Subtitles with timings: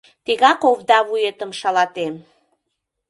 [0.25, 2.15] Тегак овда вуетым шалатем!